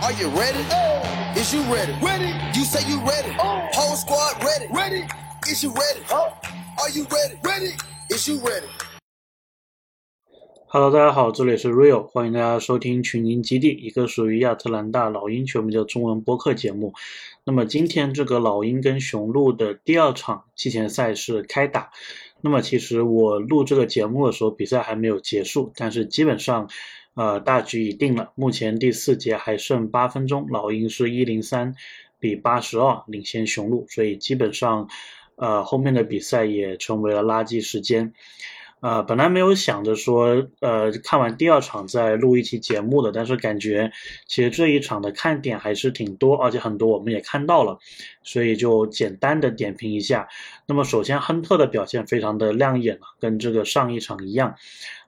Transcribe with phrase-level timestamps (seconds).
[0.00, 0.64] Are you ready?
[0.70, 1.02] Oh.
[1.34, 1.92] Is you ready?
[2.00, 2.32] Ready.
[2.54, 3.32] You say you ready.
[3.74, 4.68] Whole squad ready.
[4.72, 5.04] Ready.
[5.50, 6.00] Is you ready?
[6.12, 6.32] Oh.
[6.78, 7.36] Are you ready?
[7.42, 7.72] Ready.
[8.08, 8.68] Is you ready?
[10.68, 16.92] Hello，大家好，这里是 Rio，欢迎大家收听群英基地，一个属于亚特兰大老鹰球迷的中文播客节目。
[17.42, 21.90] 那么今天这个老鹰跟雄鹿的第二场季前赛是开打。
[22.40, 26.68] 那么其实我录这个节目的时候，比赛还没有结束，但是基本上，
[27.18, 28.30] 呃，大局已定了。
[28.36, 31.74] 目前第四节还剩八分钟，老鹰是一零三
[32.20, 34.88] 比八十二领先雄鹿，所以基本上，
[35.34, 38.12] 呃，后面的比赛也成为了垃圾时间。
[38.80, 43.90] 呃，本来没有想着说，呃，看完第二场再录一期节目的，但是感觉
[44.26, 47.78] 其实这一场的看点还是挺多，而且很多我们也看到了，
[48.22, 50.28] 所以就简单的点评一下。
[50.66, 54.54] 那么首先，亨特的表现非常的亮眼了，跟这个上一场一样，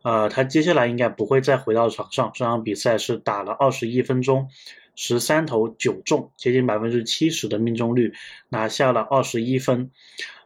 [0.03, 2.33] 呃，他接下来应该不会再回到场上。
[2.35, 4.49] 这场比赛是打了二十一分钟，
[4.97, 8.13] 十三投九中，接近百分之七十的命中率，
[8.49, 9.91] 拿下了二十一分。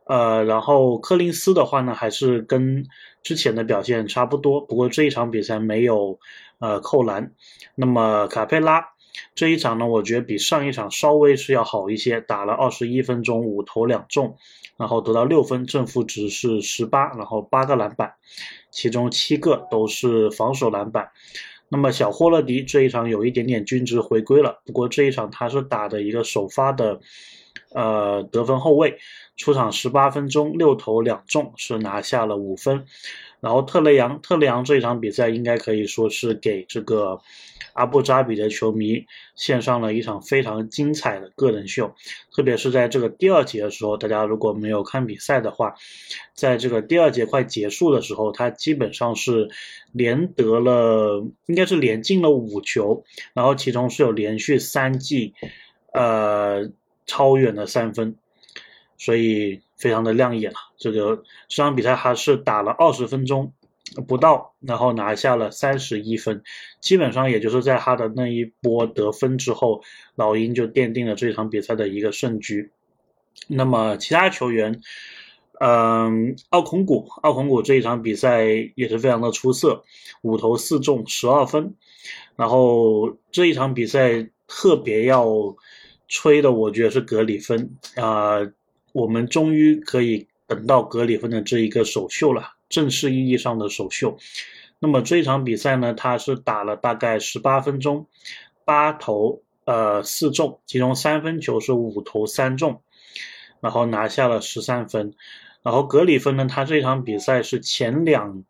[0.06, 2.84] 呃，然后柯林斯的话呢，还是跟
[3.22, 6.18] 之前的表现差不多，不过这一场比赛没有
[6.58, 7.32] 呃扣篮。
[7.74, 8.86] 那么卡佩拉
[9.34, 14.36] 这一场呢，我觉得比上一场稍微是要好一些，打了二十一分钟，五投两中，
[14.76, 18.12] 然后得到六分，正负值是十八，然后八个篮板，
[18.70, 21.08] 其中七个都是防守篮板。
[21.70, 27.00] 那么小霍勒迪这一场有一点点均值回归了，不过这一场他是打的一个首发的。
[27.74, 28.98] 呃，得分后卫
[29.36, 32.86] 出场十八分钟，六投两中，是拿下了五分。
[33.40, 37.20] 然后特雷杨，特雷杨这一场比赛应该可以说是给这个
[37.72, 41.94] 阿布扎比的球迷献上了一场非常精彩的个人秀。
[42.34, 45.74] 特别是在这个第二节的时候，大家如果没有看比赛的话，
[46.32, 49.50] 在这个第二节快结束的时候，他基本上是
[49.92, 55.34] 连得了，应该是连进了五球，然后其中是有连续三记，
[55.92, 56.70] 呃。
[57.06, 58.16] 超远的三分，
[58.96, 60.58] 所以非常的亮眼啊！
[60.78, 63.52] 这个这场比赛还是打了二十分钟
[64.08, 66.42] 不到，然后拿下了三十一分，
[66.80, 69.82] 基本上也就是在他的那一波得分之后，
[70.14, 72.70] 老鹰就奠定了这场比赛的一个胜局。
[73.48, 74.80] 那么其他球员，
[75.60, 79.84] 嗯，奥孔古，奥孔古这一场比赛也是非常的出色，
[80.22, 81.74] 五投四中十二分，
[82.36, 85.56] 然后这一场比赛特别要。
[86.08, 88.38] 吹的我觉得是格里芬啊，
[88.92, 94.16] 我们终于可以等到格里芬的这一个首秀了，正式意义上的首秀。
[94.78, 98.06] 那么这场比赛呢，他是打了大概十八分钟，
[98.64, 102.82] 八投呃四中，其中三分球是五投三中，
[103.60, 105.14] 然后拿下了十三分。
[105.62, 108.44] 然后格里芬呢，他这场比赛是前两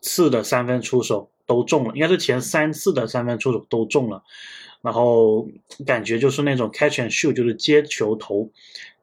[0.00, 4.24] 次的三分出手都中了，应该是前三次的三分出手都中了。
[4.86, 5.48] 然后
[5.84, 8.52] 感觉就是那种 catch and shoot，就是接球投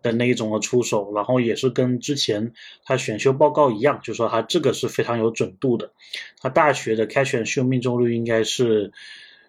[0.02, 2.54] 的那一种的出手，然后也是跟之前
[2.86, 5.92] 他选秀报告一样，就说他这个是非常有准度的。
[6.40, 8.94] 他大学的 catch and shoot 命中率应该是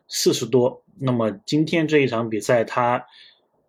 [0.09, 3.07] 四十多，那么今天这一场比赛他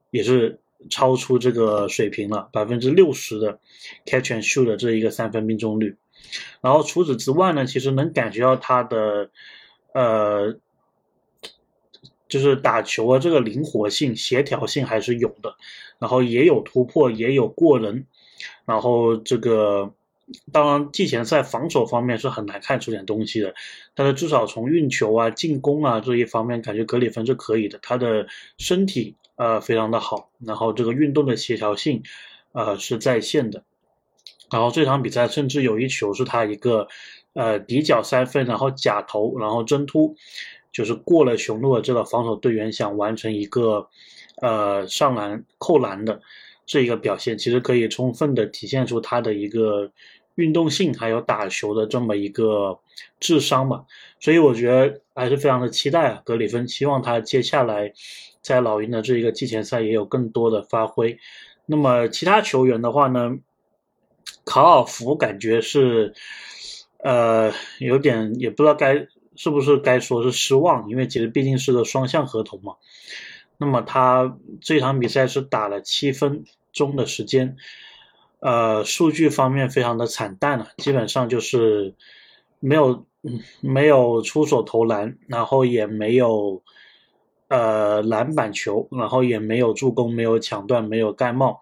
[0.09, 0.59] 也是
[0.89, 3.59] 超出这个水平了，百分之六十的
[4.07, 5.97] catch and shoot 的这一个三分命中率。
[6.61, 9.29] 然后除此之外呢，其实能感觉到他的
[9.93, 10.57] 呃。
[12.27, 15.55] 就是打球啊，这个灵活性、协调性还是有的，
[15.99, 18.07] 然后也有突破，也有过人，
[18.65, 19.93] 然后这个
[20.51, 23.53] 当然季前赛防守方面是很难看出点东西的，
[23.93, 27.77] 但是至少从运球啊、进攻啊这一方面，感觉格里芬是可以的。
[27.81, 28.25] 他的
[28.57, 32.01] 身体呃非常的好，然后这个运动的协调性
[32.53, 33.63] 呃是在线的，
[34.49, 36.87] 然后这场比赛甚至有一球是他一个
[37.33, 40.15] 呃底角三分，然后假投，然后真突。
[40.75, 43.87] 就是过了雄鹿的这个防守队员，想完成一个，
[44.41, 46.19] 呃上篮扣篮的
[46.65, 49.89] 这一个表现，其实可以充分的体现出他的一个
[50.35, 52.77] 运动性，还有打球的这么一个
[53.21, 53.85] 智商嘛。
[54.19, 57.93] 所以我觉得还是非常的期待啊，格里芬，希望他接下来
[58.41, 61.17] 在老鹰的这一个季前赛也有更多的发挥。
[61.65, 63.37] 那么其他球员的话呢，
[64.43, 66.13] 卡尔福感觉是，
[66.97, 69.07] 呃，有点也不知道该。
[69.35, 70.89] 是不是该说是失望？
[70.89, 72.75] 因为其实毕竟是个双向合同嘛。
[73.57, 76.43] 那么他这场比赛是打了七分
[76.73, 77.55] 钟的时间，
[78.39, 81.95] 呃，数据方面非常的惨淡了，基本上就是
[82.59, 83.05] 没有
[83.61, 86.63] 没有出手投篮，然后也没有
[87.47, 91.61] 呃篮板球，然后也没有助攻，没有抢断，没有盖帽，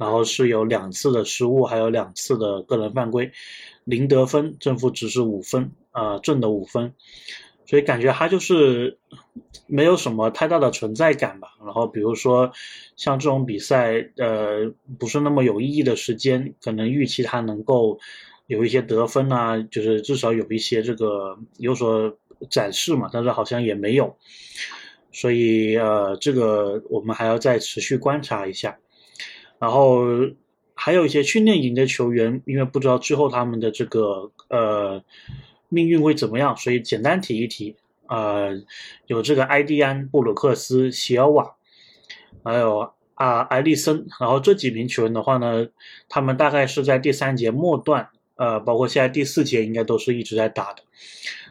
[0.00, 3.30] 然后是有两次的失误，还有两次的个人犯规，
[3.84, 5.70] 零得分，正负值是五分。
[5.92, 6.94] 啊，正的五分，
[7.66, 8.96] 所以感觉他就是
[9.66, 11.48] 没有什么太大的存在感吧。
[11.64, 12.52] 然后比如说
[12.94, 17.98] 像这种比赛，呃，不是那么有意义的时间，可能预期他能够
[18.46, 22.16] 有一些得分啊，就是至少有一些这个有所
[22.48, 24.16] 展示嘛，但是好像也没有。
[25.10, 28.78] 所以呃，这个我们还要再持续观察一下。
[29.60, 30.00] 然后
[30.74, 35.00] 还有一些训练营的球员，因为不知道最后他们的这个呃
[35.68, 37.76] 命运会怎么样，所以简单提一提。
[38.08, 38.60] 呃，
[39.06, 41.54] 有这个埃蒂安、布鲁克斯、席尔瓦，
[42.42, 44.06] 还有啊埃利森。
[44.18, 45.68] 然后这几名球员的话呢，
[46.08, 50.82] 他们大概是在第三节末段，呃，包括现在第四节应该都是一直在打的。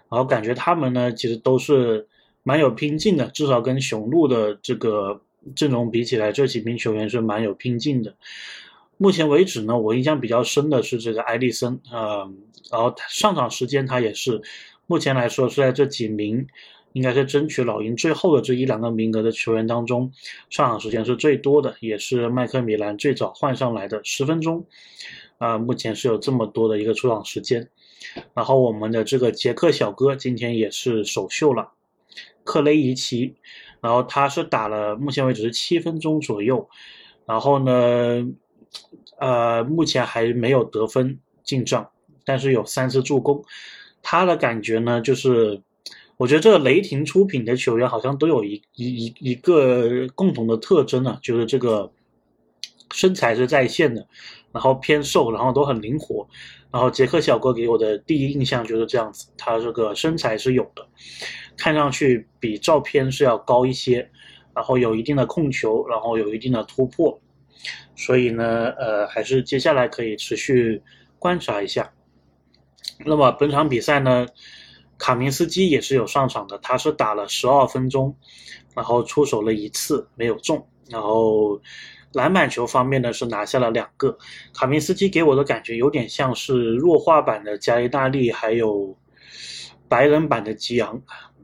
[0.09, 2.07] 然后感觉他们呢，其实都是。
[2.41, 5.21] 蛮有拼劲的，至少跟雄鹿的这个
[5.55, 8.15] 阵容比起来，这几名球员是蛮有拼劲的。
[8.97, 12.29] 目前为止呢，我印象比较深的是这个埃利森，呃，
[12.69, 14.41] 然后上场时间他也是，
[14.87, 16.45] 目前来说是在这几名
[16.91, 20.11] 应该是争取老鹰最后的这一两个名额的球员当中，
[20.49, 24.65] 上场时间是最多的，也是麦克米兰最早换上来的十分钟，
[25.37, 27.69] 啊，目前是有这么多的一个出场时间。
[28.33, 31.71] 然后我们的这个杰克小哥今天也是首秀了。
[32.43, 33.35] 克雷伊奇，
[33.81, 36.69] 然后他是打了，目前为止是七分钟左右，
[37.25, 38.27] 然后呢，
[39.19, 41.89] 呃，目前还没有得分进账，
[42.25, 43.43] 但是有三次助攻。
[44.01, 45.61] 他的感觉呢，就是
[46.17, 51.91] 我觉得这个雷霆出品的球员好像都有一一一一个共同的特征啊，就是这个
[52.91, 54.07] 身材是在线的，
[54.51, 56.27] 然后偏瘦，然后都很灵活。
[56.71, 60.87] 然后杰克小哥给我的第一印象就是这样子，他这个身材是有的。
[61.59, 64.09] 看上去比照片是要高一些，
[64.55, 67.19] 然后有一定的控球，然后有一定的突破，
[67.95, 70.81] 所以呢，呃，还是接下来可以持续
[71.19, 71.91] 观察一下。
[73.05, 74.25] 那么本场比赛呢，
[74.97, 78.15] 卡明斯基也是有上场的，他是打了十二分钟，
[78.73, 81.61] 然后出手了一次没有中，然后
[82.13, 84.17] 篮板球方面呢是拿下了两个。
[84.53, 88.97] 卡明斯基给我的感觉有点像是弱化版的加利纳利，还有
[89.87, 91.01] 白人版的吉昂。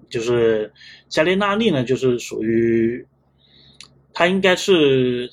[0.09, 0.71] 就是
[1.09, 3.05] 加列纳利呢，就是属于
[4.13, 5.29] 他应该是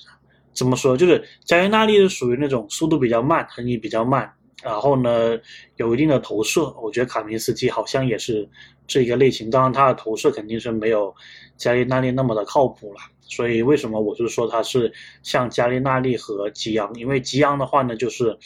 [0.53, 0.97] 怎么说？
[0.97, 4.31] 就是加列纳利是属于那种速度比较慢，横移比较慢，
[4.63, 5.39] 然后呢
[5.77, 6.71] 有一定的投射。
[6.83, 8.49] 我觉得卡明斯基好像也是
[8.87, 11.15] 这一个类型，当然他的投射肯定是没有
[11.57, 13.01] 加列纳利那么的靠谱了。
[13.23, 14.93] 所以为什么我就说他是
[15.23, 16.93] 像加列纳利和吉昂？
[16.95, 18.37] 因为吉昂的话呢，就是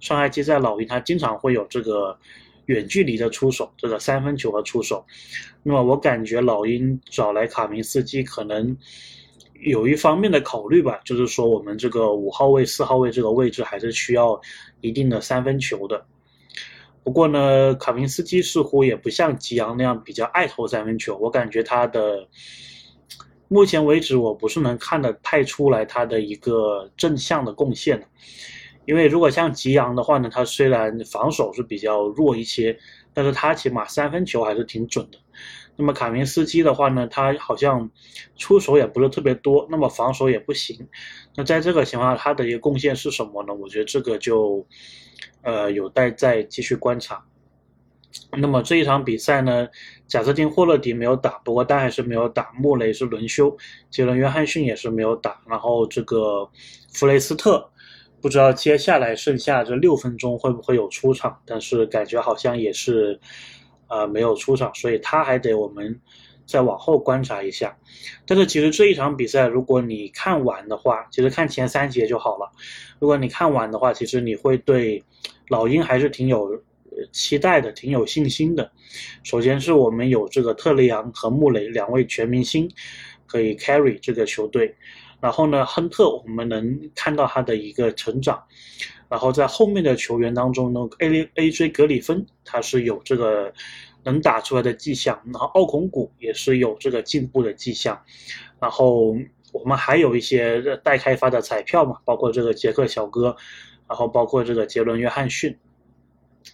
[0.00, 2.18] 上赛季在老鹰他经常会有这个。
[2.66, 5.04] 远距离的出手，这个三分球的出手，
[5.62, 8.76] 那么我感觉老鹰找来卡明斯基可能
[9.60, 14.40] 有一方面的考虑吧，就是说我们这个五号位、四号位这个位置还是需要
[14.80, 16.04] 一定的三分球的。
[17.04, 22.28] 不过呢，卡明斯基似乎也不像吉昂那样比较爱投三分球，我感觉他的
[23.48, 28.00] 目前为止我不是能看得太出来他的一个正向的贡献。
[28.84, 32.76] 因为如果像吉阳的话呢，他虽然防守是比较弱一些，
[33.14, 35.18] 但是他起码三分球还是挺准的。
[35.76, 37.90] 那么卡明斯基的话呢，他好像
[38.36, 40.86] 出手也不是特别多，那么防守也不行。
[41.34, 43.54] 那在这个情况下，他的一个贡献是什么呢？
[43.54, 44.66] 我觉得这个就，
[45.42, 47.24] 呃，有待再继续观察。
[48.36, 49.66] 那么这一场比赛呢，
[50.06, 52.52] 贾斯汀霍勒迪没有打，不过但还是没有打。
[52.52, 53.56] 穆雷是轮休，
[53.90, 56.46] 杰伦约翰逊也是没有打，然后这个
[56.92, 57.71] 弗雷斯特。
[58.22, 63.18] 不知道接下来剩下这六分钟会不会有出场，但是感觉好像也是，
[63.88, 66.00] 呃，没有出场，所以他还得我们
[66.46, 67.76] 再往后观察一下。
[68.24, 72.48] 但是其实这一场比赛，如果你看完的话，其实看前三节就好了。
[73.00, 75.02] 如果你看完的话，其实你会对
[75.48, 76.62] 老鹰还是挺有
[77.10, 78.70] 期待的，挺有信心的。
[79.24, 82.70] 首先是我们有这个特雷杨和穆雷两位全明星
[83.26, 84.72] 可以 carry 这个球队。
[85.22, 88.42] 然后呢，亨特我们能看到他的一个成长，
[89.08, 93.54] 然后在后面的球员当中呢，A A J 格里芬他是有这个
[94.02, 98.02] 能打出来的迹象，然后奥孔古也是有这个进步的迹象，
[98.58, 99.16] 然后
[99.52, 103.36] 我们还有一些待开发的彩票嘛，包括这个杰克小哥，
[103.88, 105.56] 然后包括这个杰伦约翰逊，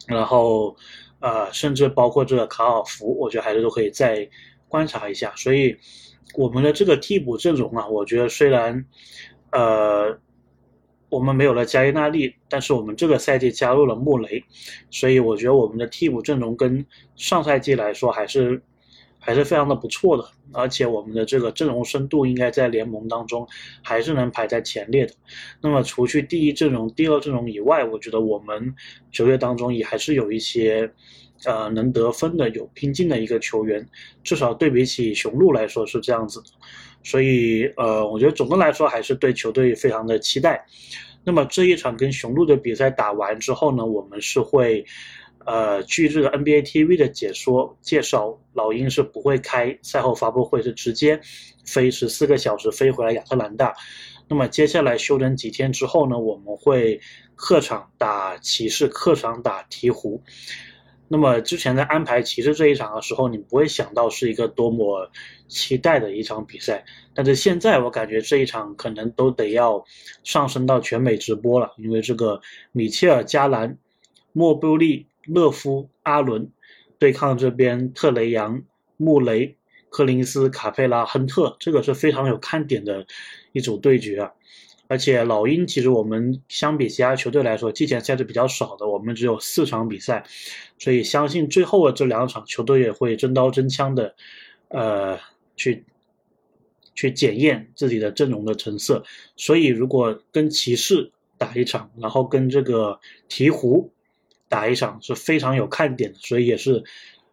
[0.06, 0.76] 然后
[1.20, 4.28] 呃，甚至包括这个卡尔福，我觉得还是都可以再
[4.68, 5.74] 观察一下，所以。
[6.34, 8.84] 我们的这个替补阵容啊，我觉得虽然，
[9.50, 10.18] 呃，
[11.08, 14.44] 我们没有了加伊纳利，但是我们这个赛季加入了穆雷，
[14.90, 16.84] 所以我觉得我们的替补阵容跟
[17.16, 18.62] 上赛季来说还是
[19.18, 23.46] 还是非常的不错的，而且我们的这个阵容深度应该在联盟当中
[23.82, 25.14] 还是能排在前列的。
[25.60, 28.74] 那么除去第一阵容、第二阵容以外，我觉得我们
[29.10, 30.92] 球队当中也还是有一些
[31.44, 33.86] 呃能得分的、有拼劲的一个球员，
[34.22, 36.46] 至少对比起雄鹿来说是这样子的。
[37.02, 40.66] 所以呃，我觉得总的来说还是对球队非常的期待。
[41.24, 44.84] 那么这一场跟雄鹿的比赛打完之后呢，我们是会。
[45.46, 51.18] 呃，据这个 NBA TV 的解说介绍，老鹰是不会开赛后发布会，是直接
[51.64, 53.72] 飞十四个小时飞回来亚特兰大。
[54.28, 57.00] 那么接下来休整几天之后呢，我们会
[57.34, 60.20] 客场打骑士，客场打鹈鹕。
[61.08, 65.10] 那么之前在安排骑士这一场的时候，你不会想到是一个多么
[65.48, 66.84] 期待的一场比赛。
[67.14, 69.84] 但是现在我感觉这一场可能都得要
[70.22, 72.40] 上升到全美直播了，因为这个
[72.72, 73.76] 米切尔、加兰、
[74.32, 75.06] 莫布利。
[75.30, 76.50] 勒夫、阿伦
[76.98, 78.62] 对抗这边特雷杨、
[78.96, 79.58] 穆雷、
[79.90, 83.06] 柯林斯、卡佩拉、亨特，这个是非常有看点的
[83.52, 84.32] 一组对决啊！
[84.88, 90.24] 而且老鹰其实我们相比其他球队来说，季前赛是比较少的，我们只有四场比赛，
[90.78, 94.16] 所以相信最后的这两场球队也会真刀真枪的，
[94.68, 95.18] 呃，
[95.54, 95.84] 去
[96.94, 99.04] 去检验自己的阵容的成色。
[99.36, 103.90] 所以如果跟骑士打一场，然后跟这个鹈鹕。
[104.50, 106.82] 打一场是非常有看点的，所以也是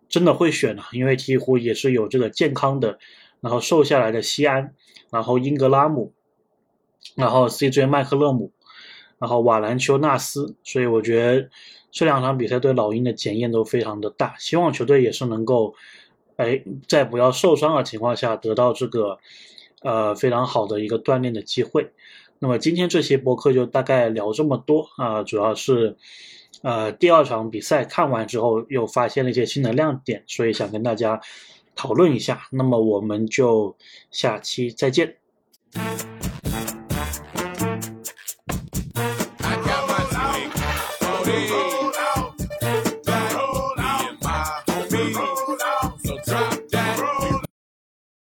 [0.09, 2.99] 真的会选的，因为鹈鹕也是有这个健康的，
[3.39, 4.73] 然后瘦下来的西安，
[5.09, 6.11] 然后英格拉姆，
[7.13, 8.51] 然后 CJ 麦克勒姆，
[9.19, 11.49] 然后瓦兰丘纳斯，所以我觉得
[11.91, 15.75] 这两场比赛对老鹰的检验都非常的大，希望球队也是能够，
[16.37, 19.19] 哎，在不要受伤的情况下得到这个
[19.81, 21.91] 呃非常好的一个锻炼的机会。
[22.39, 25.97] 那么今天这期博客就大概聊这么多啊，主要是。
[26.61, 31.21] 呃，第二场比赛看完之后，又发现了一些新的亮点，所以想跟大家
[31.75, 32.47] 讨论一下。
[32.49, 33.75] 那么我们就
[34.09, 35.17] 下期再见。